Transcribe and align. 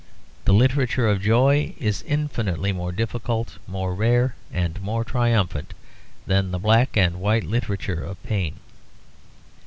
The 0.45 0.53
literature 0.53 1.07
of 1.07 1.21
joy 1.21 1.75
is 1.77 2.01
infinitely 2.07 2.71
more 2.71 2.91
difficult, 2.91 3.59
more 3.67 3.93
rare 3.93 4.33
and 4.51 4.81
more 4.81 5.03
triumphant 5.05 5.75
than 6.25 6.49
the 6.49 6.57
black 6.57 6.97
and 6.97 7.17
white 7.19 7.43
literature 7.43 8.03
of 8.03 8.23
pain. 8.23 8.55